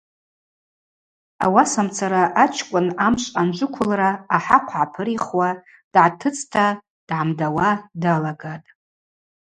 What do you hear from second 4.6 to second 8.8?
гӏапырихуа, дгӏатыцӏта дгӏамдауа далагатӏ.